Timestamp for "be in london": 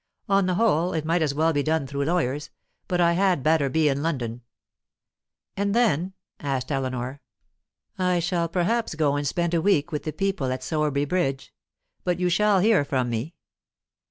3.69-4.41